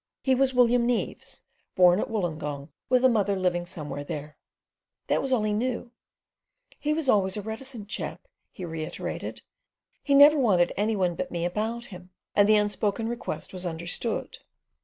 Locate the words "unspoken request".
12.57-13.53